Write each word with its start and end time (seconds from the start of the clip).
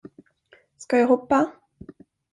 Ska 0.77 0.97
jag 0.97 1.07
hoppa? 1.07 1.51